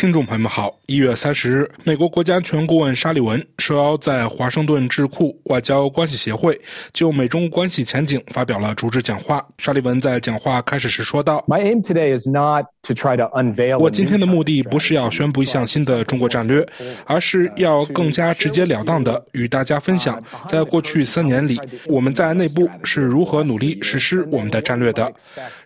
[0.00, 6.58] 听众朋友们好，一月三十日，美国国家安全顾问沙利文受邀在华盛顿智库外交关系协会
[6.90, 9.46] 就美中关系前景发表了主旨讲话。
[9.58, 13.78] 沙利文在讲话开始时说道：“My aim today is not to try to unveil。
[13.78, 16.66] 我今天的目的不是要宣布一项新的中国战略，
[17.04, 25.12] 而是要更加直截了当的与大家分享，在过去三年里，我们在内部是如何努力实施我们的战略的，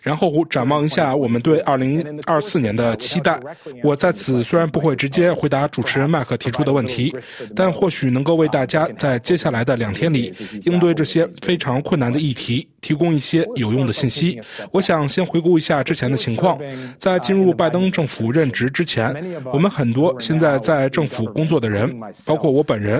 [0.01, 3.39] 然后展望一下我们对二零二四年的期待。
[3.81, 7.15] 我在此。”此虽然不会直接回答主持人麦克提出的问题，
[7.55, 10.33] 但或许能够为大家在接下来的两天里
[10.63, 14.41] 应对这些非常困难的议题提供一些有用的信息。
[14.71, 16.57] 我想先回顾一下之前的情况。
[16.97, 19.13] 在进入拜登政府任职之前，
[19.53, 22.99] 我们很多现在在政府工作的人，包括我本人、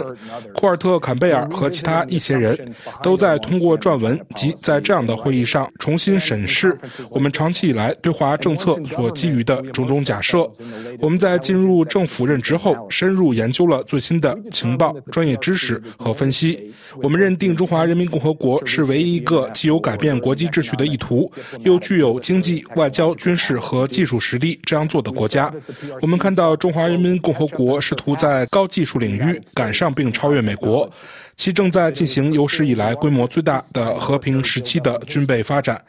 [0.54, 2.56] 库尔特·坎贝尔和其他一些人，
[3.02, 6.78] 都在通过撰文及在这样的会议上重新审视
[7.10, 10.48] 我们长期以来对华政策所基于的种种假设。
[11.00, 11.15] 我们。
[11.18, 16.74] 在进入政府任职后，深入研究了最新的情报、专业知识和分析。
[17.04, 25.54] 我们认定中华人民共和国是唯一一个既有改变国际秩序的意图，又具有经济、外交、军事和技术实力这样做的国家。
[26.02, 30.90] 我们看到中华人民共和国试图在高技术领域赶上并超越美国。
[31.38, 35.84] 其正在进行有史以来规模最大的和平时期的军备发展，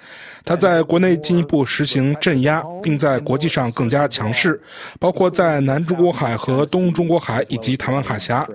[0.45, 4.61] 它在国内进一步实行镇压，并在国际上更加强势，
[4.99, 8.47] 包或在南中国海和东中国海以及台湾海峡。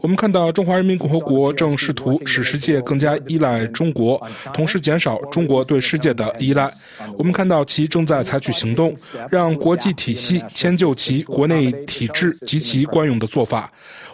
[0.00, 4.20] 我们看到中华人民共和国正试图使世界更加依赖中国，
[4.52, 6.68] 同时减少中国对世界的依赖。
[7.16, 8.92] 我们看到其正在采取行动，
[9.30, 13.70] 让国际体系迁就其国内体制及其惯用的做法。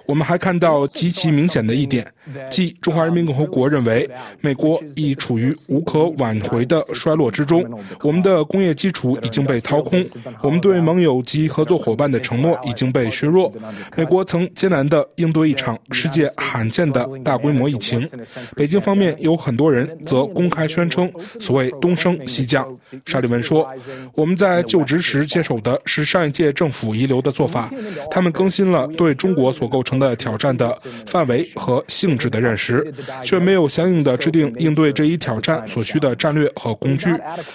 [0.06, 2.06] 我们还看到极其明显的一点，
[2.50, 4.08] 即中华人民共和国认为
[4.40, 7.64] 美国已处于无可挽回的衰落之中，
[8.02, 10.04] 我们的工业基础已经被掏空，
[10.42, 13.50] 我们对盟友及合作伙伴的承诺已经被削弱。
[13.96, 18.06] 美国曾艰难地应对一场世界罕见的大规模疫情，
[18.54, 21.10] 北京方面有很多人则公开宣称
[21.40, 22.66] 所谓东升西降。
[23.06, 23.66] 沙利文说
[24.14, 27.70] ：“我们在就职时接手的是上一届政府遗留的做法，
[28.10, 37.14] 他们更新了对中国所构成。”的挑战的范围和性质的认识，却没有相应的制定应对这一挑战所需的战略和工具。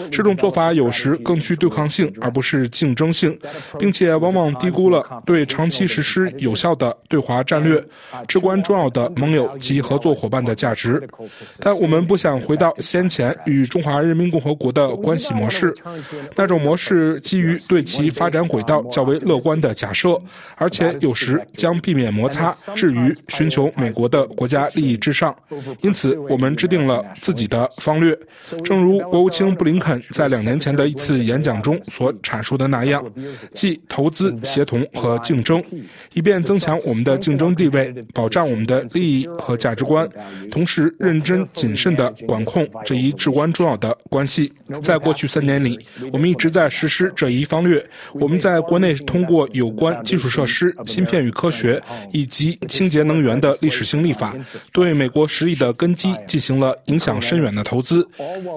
[0.10, 3.38] 这种做法有时更具对抗性，而不是竞争性，
[3.78, 7.84] 并且往往低估了对长期实施有效的对华战略
[8.28, 11.06] 至关重要的盟友及合作伙伴的价值。
[11.60, 15.74] 但我们不想回到先前与中华人民共和国的关系模式，
[16.36, 20.18] 那种模式基于对其发展轨道较为乐观的假设，
[20.56, 22.29] 而且有时将避免模。
[22.32, 25.36] 擦置于寻求美国的国家利益之上，
[25.82, 28.18] 因此我们制定了自己的方略。
[28.64, 33.04] 正如国务卿布林肯在两年前的一次演讲中所阐述的那样，
[33.54, 35.64] 即投资、协同和竞争，
[36.14, 40.08] 以便增强我们的竞争地位，保障我们的利益和价值观，
[40.52, 44.52] 同时认真谨慎地管控这一至关重要的关系。
[44.82, 45.80] 在过去三年里，
[46.12, 47.84] 我们一直在实施这一方略。
[48.14, 51.82] 我们在国内通过有关基础设施、芯片与科学。
[52.20, 54.36] 以及清洁能源的历史性立法，
[54.74, 58.06] 对美国实力的根基进行了影响深远的投资。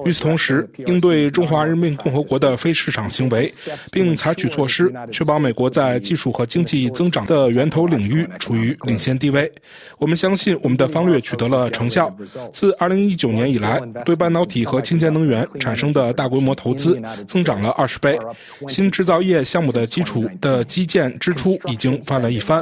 [0.05, 3.53] 与此同时，应对中华人民共和国的非市场行为，
[3.93, 9.51] 并采取措施确保美国在技术和经济增长的源头领域处于领先地位。
[9.99, 12.13] 我们相信我们的方略取得了成效。
[12.53, 18.19] 自2019年以来，对半导体和清洁能源产生的大规模投资增长了二十倍。
[18.67, 22.61] 新制造业项目的基础的基建支出已经翻了一番。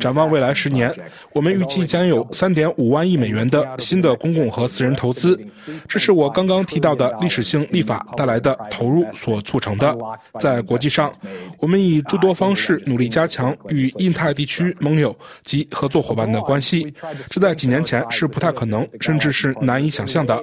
[0.00, 0.39] 展望未。
[0.40, 0.90] 未来十年，
[1.34, 5.38] 我们预计将有三点五万亿美元的新的公共和私人投资，
[5.86, 9.94] 这是我刚刚提到的历史性立法带来的投入所促成的。
[10.40, 11.12] 在国际上，
[11.58, 16.90] 我们以诸多方式努力加强与印太地区盟友及合作伙伴的关系，
[17.28, 20.42] 这在几年前是不太可能，甚至是难以想象的。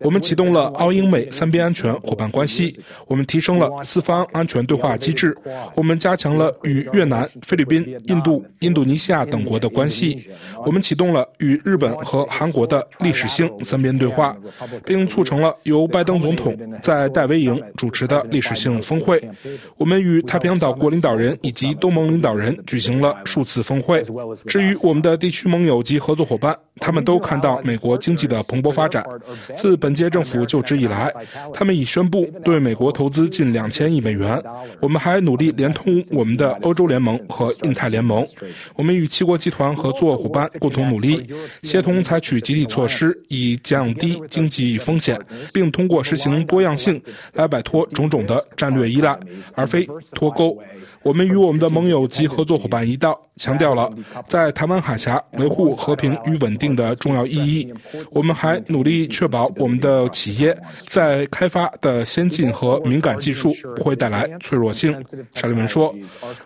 [0.00, 5.36] 我们启动了澳英美三边安全伙伴关系，我们提升了四方安全对话机制，
[5.74, 10.30] 我们加强了与越南、菲律宾、印度、印度尼西亚等国的关系，
[10.64, 14.36] 我们启动了与日本和韩国的历史性三边对话，
[14.86, 19.20] 并促成了由拜登总统在戴维营主持的历史性峰会。
[19.76, 24.00] 我们与太平洋岛国领导人以及东盟领导人举行了数次峰会。
[24.46, 29.04] 至于我们的地区盟友及合作伙伴，他们都看到美国经济的蓬勃发展。
[29.54, 31.12] 自本届政府就职以来，
[31.52, 34.42] 他们已宣布对美国投资近两千亿美元。
[34.80, 38.24] 我们还努力连通我们的欧洲联盟和印太联盟。
[38.74, 41.26] 我们与七国集团合作伙伴共同努力，
[41.62, 45.18] 协同采取集体措施，以降低经济风险，
[45.52, 47.00] 并通过实行多样性
[47.34, 49.18] 来摆脱种种的战略依赖，
[49.54, 50.58] 而非脱钩。
[51.04, 53.92] 我们与我们的盟友及合作伙伴一道，强调了
[54.26, 57.70] 在台湾海峡维护和平与稳定的重要意义。
[58.10, 60.56] 我们还努力确保我们的企业
[60.88, 64.92] 在开发的先进和敏感技术不会带来脆弱性。
[65.34, 65.94] 沙利文说：“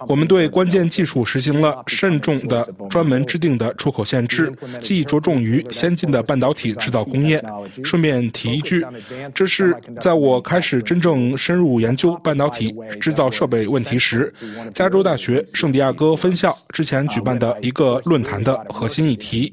[0.09, 7.41] 我们对关键技术实行了慎重的、专门制定的出口限制，既着重于先进的半导体制造工业。
[7.85, 8.85] 顺便提一句，
[9.33, 14.35] 这是在我开始真正深入研究半导体制造设备问题时。”
[14.73, 19.53] 加州大学圣地亚哥分校之前举办的一个论坛的核心议题：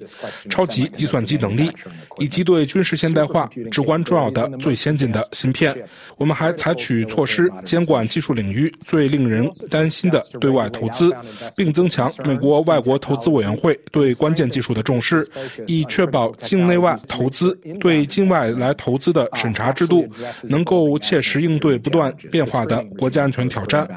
[0.49, 1.71] 超级计算机能力，
[2.17, 5.75] 以及对军事现代化至关重要的最先进的芯片。
[6.17, 11.11] 我们还采取措施监管技术领域最令人担心的对外投资，
[11.55, 15.27] 并增强美国外国投资委员会对关键技术的重视，
[15.67, 20.07] 以确保境内外投资对境外来投资的审查制度
[20.43, 23.87] 能够切实应对不断变化的国家安全挑战。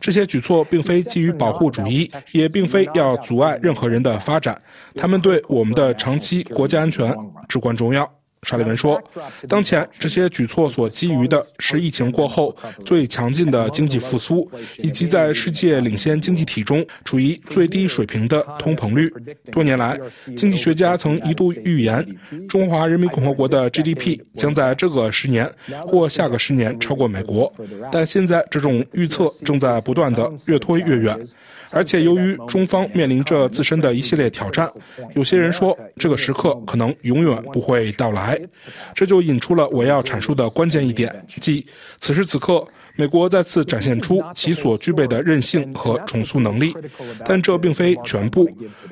[0.00, 4.60] 这些举措并非基于保护主义，也并非要阻碍任何人的发展，
[4.94, 7.14] 他们对我们的长期国家安全
[7.48, 8.10] 至关重要。
[8.46, 9.02] 沙利文说
[9.48, 14.48] ：“当前这些举措所基于的是疫情过后最强劲的经济复苏，
[14.78, 19.12] 以及在世界领先经济体中处于最低水平的通膨率。
[19.50, 19.98] 多年来，
[20.36, 22.06] 经济学家曾一度预言，
[22.48, 25.50] 中华人民共和国的 GDP 将在这个十年
[25.82, 27.52] 或下个十年超过美国，
[27.90, 31.18] 但现在这种预测正在不断的越推越远。
[31.72, 34.70] 而且，由于中方面临着自身的一系列挑战，
[35.16, 38.35] 有些人说这个时刻可能永远不会到来。”
[38.94, 41.66] 这就引出了我要阐述的关键一点，即
[42.00, 42.66] 此时此刻。
[42.96, 46.74] 美国再次展现出其所具备的韧性和重塑能力，
[47.26, 48.48] 但这并非全部，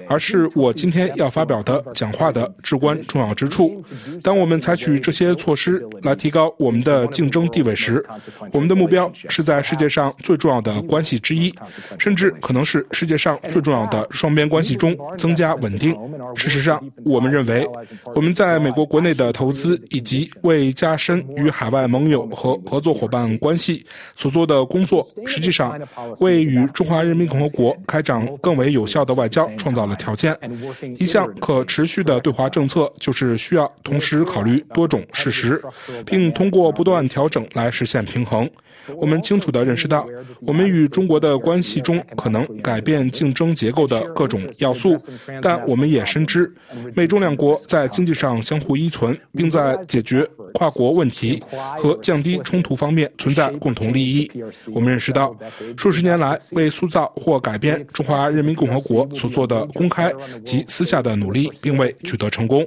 [0.07, 3.83] 而是我今天要发表的讲话的至关重要之处。
[4.23, 8.05] 当我们采取这些措施来提高我们的竞争地位时，
[8.53, 11.53] 我们的目标是在世界上最重要的关系之一，
[11.99, 15.97] 甚至可能是世界上最重要的双边关系中增加稳定。
[16.37, 17.67] 事实上，我们认为
[18.15, 23.87] 我们在美国国内的投资以及为加深与海外盟友和合作伙伴关系。
[24.17, 25.79] 所做的工作，实际上
[26.21, 30.37] 为与中华人民共和国开展更为有效的外交创造了条件。
[30.99, 35.61] 一项可持续的对华政策，就是需要同时考虑多种事实，
[36.05, 38.49] 并通过不断调整来实现平衡。
[38.97, 40.07] 我们清楚地认识到，
[40.43, 44.95] 我们与中国的关系中可能改变竞争结构的各种要素，
[45.41, 46.53] 但我们也深知，
[46.95, 51.43] 美中两国在经济上相互依存，并在解决跨国问题
[51.79, 54.31] 和降低冲突方面存在共同利益。
[54.73, 55.37] 我们认识到，
[55.77, 60.13] 数十年来为塑造或改变中华人民共和国所做的公开
[60.45, 62.67] 及私下的努力，并未取得成功。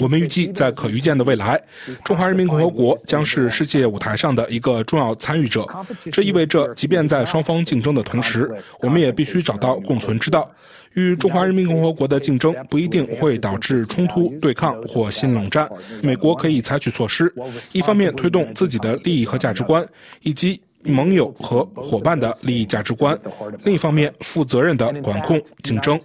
[0.00, 1.60] 我们预计，在可预见的未来，
[2.04, 5.66] 中华人民共和国将是世界舞台上的一个重要参与者。
[6.10, 8.50] 这意味着，即便在双方竞争的同时，
[8.80, 10.50] 我们也必须找到共存之道。
[10.94, 15.68] 与中华人民共和国的竞争不一定会导致冲突、对抗或新冷战。
[16.02, 17.32] 美国可以采取措施，
[17.72, 19.86] 一方面推动自己的利益和价值观，
[20.22, 20.60] 以及。
[20.84, 23.18] 盟友和伙伴的利益价值观，
[23.64, 25.98] 另一方面，负责任的管控竞争，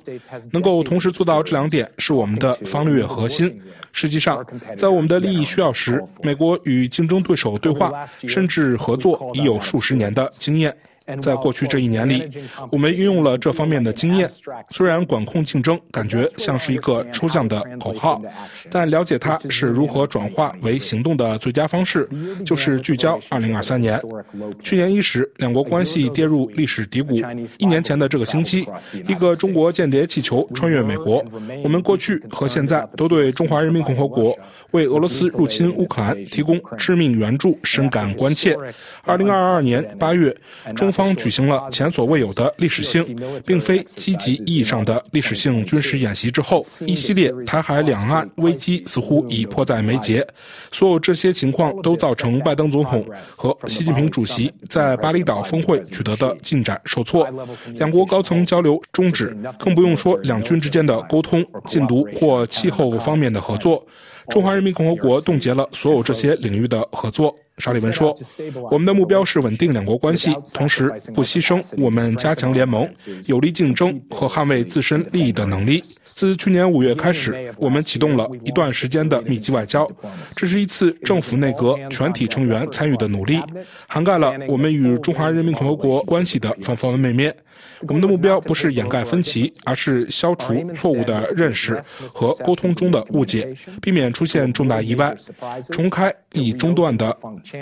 [0.51, 3.61] 能够同时做到这两点，是我们的方略核心。
[3.91, 4.44] 实际上，
[4.75, 10.75] 在我们的利益需要时，美国与竞争对手对话甚至合作已有数十年的经验。
[11.22, 12.30] 在过去这一年里，
[12.72, 14.30] 我们运用了这方面的经验。
[14.69, 18.22] 虽然管控竞争感觉像是一个抽象的口号，
[18.69, 22.07] 但了解它是如何转化为行动的最佳方式，
[22.45, 24.00] 就是聚焦2023年。
[24.62, 27.19] 去年伊始，两国关系跌入历史低谷。
[27.57, 28.66] 一年前的这个星期，
[29.07, 31.24] 一个中国间谍气球穿越美国。
[31.64, 34.38] 我们过去和现在都对中华人民共和国
[34.72, 38.57] 为俄罗斯入侵乌克兰提供致命援助深感关切。
[39.06, 40.36] 2022年8月，
[40.76, 43.04] 中方举行了前所未有的历史性，
[43.45, 50.26] 并非积极意义上的历史性军事演习之后，一系列台海两岸危机似乎已迫在眉睫。
[50.71, 57.28] 所有这些情况都造成拜登总统和习近平主席在巴厘岛峰会取得的进展受挫，
[57.73, 63.85] 两国高层交流终止，更不用说两军之间的沟通、禁毒或气候方面的合作。
[64.30, 67.35] 中华人民共和国冻结了所有这些领域的合作。
[67.60, 68.16] 沙利文说
[68.72, 72.90] ：“我们的目标是稳定两国关系，同时不牺牲我们加强联盟、
[73.26, 79.90] 有力竞争和捍卫自身利益的能力。”自去年五月开始，我们启动了一段时间的密集外交，
[80.36, 83.40] 这是一次政府内阁全体成员参与的努力，
[83.88, 87.36] 涵盖了我们与中华人民共和国关系的方方面面。
[87.87, 91.81] 我们的目标不是掩盖分歧，而是消除错误的认识
[92.13, 95.16] 和沟通中的误解，避免出现重大意外，
[95.71, 97.16] 重开已中断的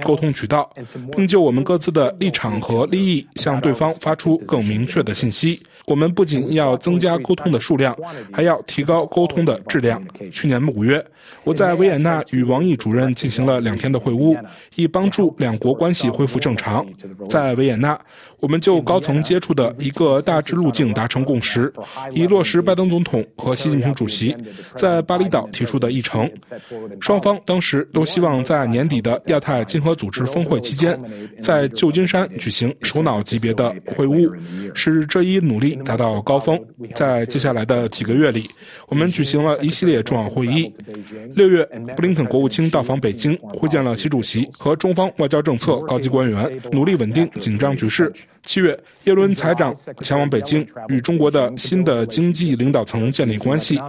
[0.04, 0.72] 沟通渠道，
[1.16, 5.62] 并就我们各自的立场和利益向对方发出更明确的信息。
[5.88, 7.96] 我们不仅要增加沟通的数量，
[8.32, 10.02] 还要提高沟通的质量。
[10.32, 11.04] 去年五月，
[11.44, 14.40] 我在维也纳与王毅主任进行了两天的会晤，
[14.76, 16.86] 以帮助两国关系恢复正常。
[17.28, 18.00] 在维也纳，
[18.42, 21.72] 我们就高层接触的一个大致路径达成共识，
[22.12, 24.36] 以落实拜登总统和习近平主席
[24.76, 26.30] 在巴厘岛提出的议程。
[27.00, 31.00] 双方当时都希望在年底的亚太经合组织峰会期间，
[31.42, 34.30] 在旧金山举行首脑级别的会晤，
[34.74, 35.78] 使这一努力。
[35.86, 36.60] 达到高峰，
[36.96, 38.46] 在接下来的几个月里，
[38.88, 40.74] 我们举行了一系列重要会议。
[41.36, 41.64] 六月，
[41.96, 48.12] 布林肯国务卿到访北京，会见了习主席和中方外交政策高级官员，努力稳定紧张局势。
[48.44, 53.80] 七月，耶伦财长前往北京，与中国的新的经济领导层建立关系。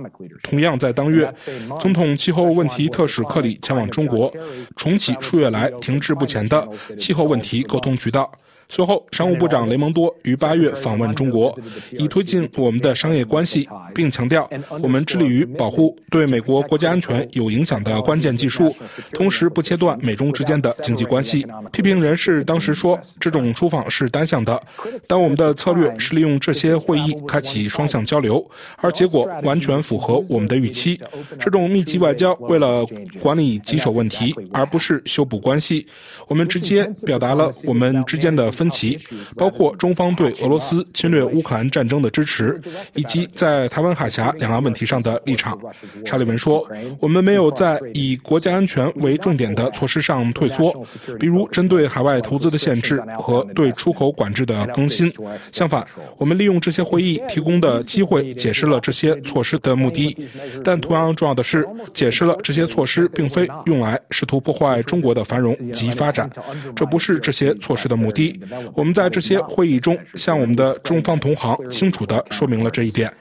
[0.43, 1.33] 同样在当月，
[1.81, 4.33] 总统气候问题特使克里前往中国，
[4.77, 6.69] 重启数月来停滞不前的
[6.99, 8.31] 气候问题沟通渠道。
[8.75, 11.55] 随后，商务部长雷蒙多于八月访问中国，
[11.91, 14.49] 以推进我们的商业关系，并强调
[14.83, 18.75] 我们致力于保护对美国国家安全有影响的关键技术，
[19.13, 21.47] 同时不切断美中之间的经济关系。
[21.71, 24.59] 批评人士当时说，这种出访是单向的，
[25.07, 28.43] 但我们的策略是利用这些会议开启双向交流，
[28.79, 30.99] 而结果完全符合我们的预期。
[31.39, 32.83] 这种密集外交为了
[33.21, 35.87] 管理棘手问题，而不是修补关系。
[36.27, 38.51] 我们直接表达了我们之间的。
[38.63, 38.97] 分歧
[39.37, 42.61] 包括中方对俄罗斯侵略乌克兰战争的支持，
[42.95, 45.59] 以及在台湾海峡两岸问题上的立场。
[46.07, 46.65] 沙利文说
[47.01, 50.73] ：“我们没有在以国家安全为重点的措施上退缩，
[51.19, 55.13] 比如针对海外投资的限制和对出口管制的更新。
[55.51, 55.85] 相反，
[56.19, 60.17] 我们利用这些会议提供的机会，解释了这些措施的目的。
[60.63, 66.31] 但同样重要的是，解释了这些措施并非用来试图破坏中国的繁荣及发展，
[66.77, 68.39] 这不是这些措施的目的。”
[68.75, 73.13] 我们在这些会议中向我们的中方同行清楚地说明了这一点。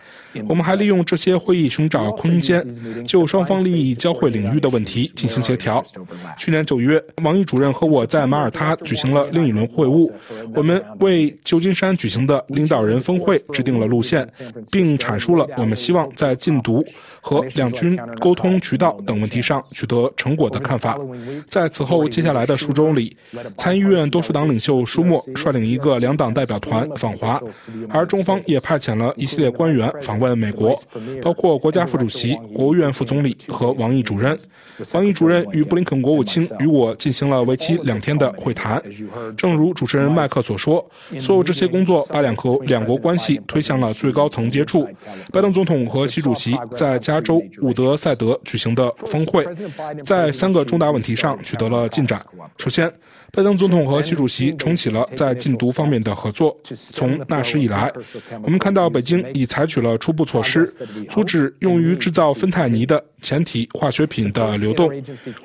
[0.48, 2.66] 我们还利用这些会议寻找空间，
[3.06, 5.84] 就双方利益交汇领域的问题进行协调。
[6.38, 10.10] 去年九月，王毅主任和我在马耳他举行了另一轮会晤，
[10.56, 14.26] 我们为旧金山举行的领导人峰会制定了路线，
[14.72, 16.86] 并阐述了我们希望在禁毒
[17.20, 20.98] 和两军沟通渠道等问题上取得成果的看法。
[21.50, 23.18] 在此后接下来的数周里，
[23.58, 27.42] 参议院多数党领袖舒默率领一个两党代表团访华，
[27.90, 30.21] 而中方也派遣了一系列官员访。
[30.22, 30.80] 问美国，
[31.22, 34.38] 包括国家副主席、国务院副总理和王毅主任。
[34.94, 38.82] 王毅主任与布林肯国务卿与我进行了为期两天的会谈。
[39.38, 40.84] 正如主持人麦克所说，
[41.20, 44.88] 所有这些工作把两国两国关系推向了最高层接触。
[45.32, 49.46] 拜登总统和习主席在加州伍德赛德举行的峰会，
[50.04, 52.20] 在三个重大问题上取得了进展。
[52.58, 52.92] 首先，
[53.32, 56.58] 拜登总统和习主席重启了在禁毒方面的合作。
[56.74, 57.92] 从那时以来，
[58.42, 60.70] 我们看到北京已采取了出初步措施，
[61.10, 64.92] 阻止用于制造芬太尼的前体化学品的流动。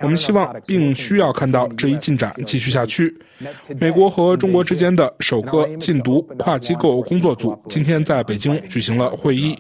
[0.00, 3.16] 我们希望并需要看到这一进展继续下去。
[3.78, 9.56] 美国和中国之间的首个禁毒跨机构工作组今天在北京举行了会议。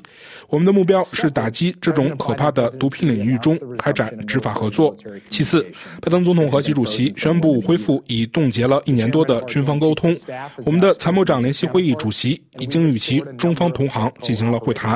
[0.48, 4.94] 我们的目标是打击这种可怕的毒品领域中开展执法合作。
[5.28, 5.64] 其次，
[6.00, 10.16] 拜登总统和习主席宣布恢复已冻结了一年多的军方沟通。
[10.64, 14.95] 我们的参谋长联席会议主席已经与其中方同行进行了会谈。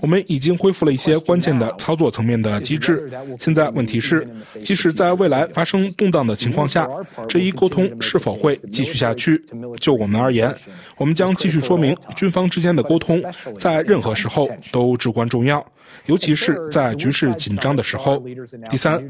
[0.00, 3.08] 我们已经恢复了一些关键的操作层面的机制。
[3.38, 4.26] 现在问题是，
[4.62, 6.88] 即使在未来发生动荡的情况下，
[7.28, 9.40] 这一沟通是否会继续下去？
[9.78, 10.52] 就我们而言，
[10.96, 13.22] 我们将继续说明军方之间的沟通
[13.60, 14.88] 在任何时候都。
[14.88, 15.62] 都至关重要。
[16.06, 18.22] 尤其是在局势紧张的时候。
[18.68, 19.02] 第三，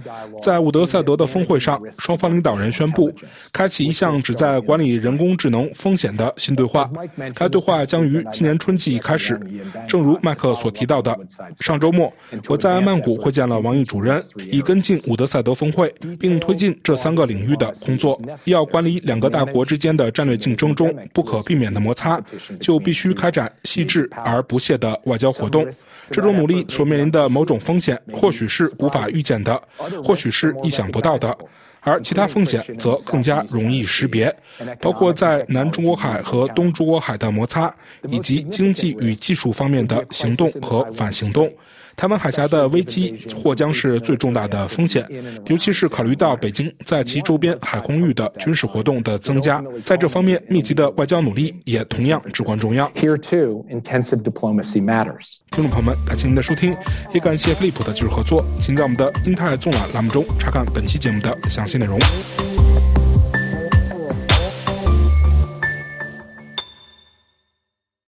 [0.42, 3.12] 在伍德赛德的峰会上，双方领导人宣布
[3.52, 6.88] 开启一项旨在管理人工智能风险的新对话。
[7.34, 9.40] 该对话将于今年春季开始。
[9.86, 11.16] 正如麦克所提到的，
[11.60, 12.12] 上周末
[12.48, 18.20] 我在曼谷会见了王毅主任，以跟进伍德赛德峰会，并推进这三个领域的工作。
[18.44, 22.20] 要管理两个大国之间的战略竞争中不可避免的摩擦，
[22.60, 25.66] 就必须开展细致而不懈的外交活动。
[26.10, 26.66] 这种努力。
[26.68, 29.60] 所面临的某种风险，或许是无法预见的，
[30.04, 31.36] 或许是意想不到的。
[31.80, 34.34] 而其他风险则更加容易识别，
[34.80, 37.72] 包括在南中国海和东中国海的摩擦，
[38.08, 41.50] 以及经济与技术方面的行动和反行动。
[41.98, 45.04] 台湾海峡的危机或将是最重大的风险，
[45.46, 52.88] 尤其是考虑到北京在其周边海空域的军事活动的增加，在这方面密集的外交努力也同样至关重要。
[52.90, 55.38] Here too, intensive diplomacy matters.
[55.50, 56.76] 听众朋友们，感谢您的收听，
[57.12, 58.44] 也感谢飞利浦的技术合作。
[58.60, 61.98] 请在我们的英泰纵览栏目中查看本期节目的详细内容。